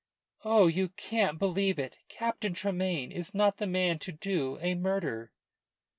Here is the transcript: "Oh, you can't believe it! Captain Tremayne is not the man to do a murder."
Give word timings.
"Oh, 0.43 0.65
you 0.65 0.89
can't 0.89 1.37
believe 1.37 1.77
it! 1.77 1.99
Captain 2.09 2.55
Tremayne 2.55 3.11
is 3.11 3.35
not 3.35 3.57
the 3.57 3.67
man 3.67 3.99
to 3.99 4.11
do 4.11 4.57
a 4.59 4.73
murder." 4.73 5.31